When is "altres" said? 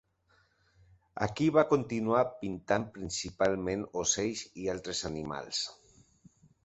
4.75-5.05